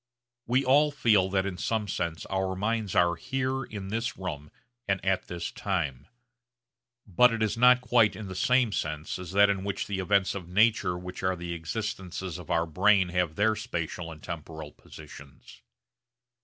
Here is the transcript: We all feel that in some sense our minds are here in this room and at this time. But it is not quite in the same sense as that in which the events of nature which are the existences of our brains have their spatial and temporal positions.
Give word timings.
We 0.47 0.65
all 0.65 0.89
feel 0.89 1.29
that 1.29 1.45
in 1.45 1.59
some 1.59 1.87
sense 1.87 2.25
our 2.25 2.55
minds 2.55 2.95
are 2.95 3.15
here 3.17 3.63
in 3.63 3.89
this 3.89 4.17
room 4.17 4.49
and 4.87 4.99
at 5.05 5.27
this 5.27 5.51
time. 5.51 6.07
But 7.05 7.31
it 7.31 7.43
is 7.43 7.55
not 7.55 7.81
quite 7.81 8.15
in 8.15 8.25
the 8.27 8.33
same 8.33 8.71
sense 8.71 9.19
as 9.19 9.31
that 9.33 9.51
in 9.51 9.63
which 9.63 9.85
the 9.85 9.99
events 9.99 10.33
of 10.33 10.49
nature 10.49 10.97
which 10.97 11.21
are 11.21 11.35
the 11.35 11.53
existences 11.53 12.39
of 12.39 12.49
our 12.49 12.65
brains 12.65 13.11
have 13.13 13.35
their 13.35 13.55
spatial 13.55 14.11
and 14.11 14.23
temporal 14.23 14.71
positions. 14.71 15.61